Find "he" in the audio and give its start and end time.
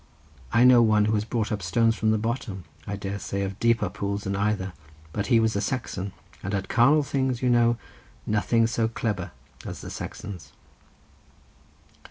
5.27-5.39